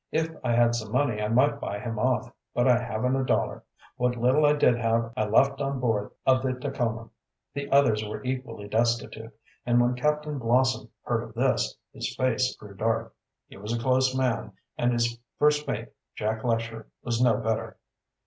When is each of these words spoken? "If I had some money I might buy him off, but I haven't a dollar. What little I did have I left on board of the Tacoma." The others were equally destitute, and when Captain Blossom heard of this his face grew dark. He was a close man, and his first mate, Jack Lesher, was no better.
"If 0.11 0.31
I 0.43 0.53
had 0.53 0.73
some 0.73 0.91
money 0.91 1.21
I 1.21 1.27
might 1.27 1.59
buy 1.59 1.77
him 1.79 1.99
off, 1.99 2.33
but 2.55 2.67
I 2.67 2.75
haven't 2.81 3.15
a 3.15 3.23
dollar. 3.23 3.63
What 3.97 4.17
little 4.17 4.47
I 4.47 4.53
did 4.53 4.75
have 4.79 5.13
I 5.15 5.25
left 5.27 5.61
on 5.61 5.79
board 5.79 6.09
of 6.25 6.41
the 6.41 6.53
Tacoma." 6.53 7.09
The 7.53 7.69
others 7.69 8.03
were 8.03 8.23
equally 8.23 8.67
destitute, 8.67 9.31
and 9.63 9.79
when 9.79 9.93
Captain 9.93 10.39
Blossom 10.39 10.89
heard 11.03 11.21
of 11.21 11.35
this 11.35 11.77
his 11.93 12.15
face 12.15 12.55
grew 12.55 12.73
dark. 12.73 13.13
He 13.45 13.57
was 13.57 13.77
a 13.77 13.79
close 13.79 14.15
man, 14.15 14.53
and 14.75 14.91
his 14.91 15.19
first 15.37 15.67
mate, 15.67 15.89
Jack 16.15 16.43
Lesher, 16.43 16.87
was 17.03 17.21
no 17.21 17.37
better. 17.37 17.77